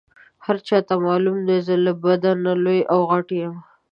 هر 0.45 0.57
چاته 0.67 0.93
معلومه 1.05 1.41
ده 1.47 1.57
زه 1.67 1.75
له 1.85 1.91
بدنه 2.03 2.51
لوی 2.63 2.81
او 2.93 2.99
غټ 3.11 3.27
یم. 3.41 3.53